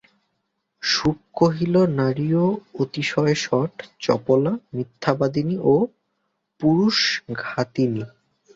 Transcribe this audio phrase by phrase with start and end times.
[0.83, 2.45] শুক কহিল, নারীও
[2.79, 3.73] অতিশয় শঠ,
[3.99, 5.75] চপলা, মিথ্যাবাদিনী ও
[6.61, 8.03] পুরুষঘাতিনী।